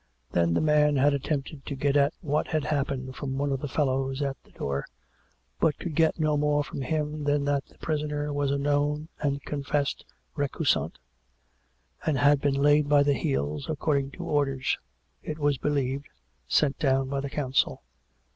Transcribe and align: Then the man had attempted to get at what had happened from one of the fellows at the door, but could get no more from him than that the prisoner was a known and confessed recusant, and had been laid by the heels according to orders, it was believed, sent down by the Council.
Then 0.31 0.55
the 0.55 0.61
man 0.61 0.95
had 0.95 1.13
attempted 1.13 1.63
to 1.67 1.75
get 1.75 1.95
at 1.95 2.11
what 2.21 2.47
had 2.47 2.63
happened 2.63 3.15
from 3.15 3.37
one 3.37 3.51
of 3.51 3.59
the 3.61 3.67
fellows 3.67 4.23
at 4.23 4.35
the 4.43 4.49
door, 4.49 4.83
but 5.59 5.77
could 5.77 5.93
get 5.93 6.19
no 6.19 6.37
more 6.37 6.63
from 6.63 6.81
him 6.81 7.23
than 7.25 7.45
that 7.45 7.67
the 7.67 7.77
prisoner 7.77 8.33
was 8.33 8.49
a 8.49 8.57
known 8.57 9.09
and 9.19 9.43
confessed 9.43 10.03
recusant, 10.35 10.97
and 12.03 12.17
had 12.17 12.41
been 12.41 12.55
laid 12.55 12.89
by 12.89 13.03
the 13.03 13.13
heels 13.13 13.69
according 13.69 14.09
to 14.13 14.23
orders, 14.23 14.79
it 15.21 15.37
was 15.37 15.59
believed, 15.59 16.07
sent 16.47 16.79
down 16.79 17.07
by 17.07 17.19
the 17.19 17.29
Council. 17.29 17.83